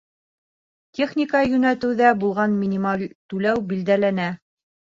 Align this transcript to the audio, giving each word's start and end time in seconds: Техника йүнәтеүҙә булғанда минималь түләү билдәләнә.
Техника 0.99 1.41
йүнәтеүҙә 1.51 2.15
булғанда 2.23 2.59
минималь 2.65 3.07
түләү 3.35 3.63
билдәләнә. 3.75 4.31